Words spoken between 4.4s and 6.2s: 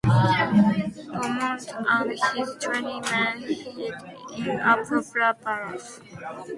a poplar bluff.